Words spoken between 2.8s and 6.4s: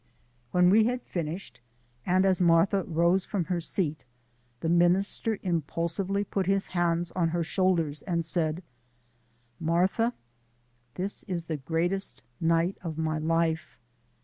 rose from her seat, the minister impulsively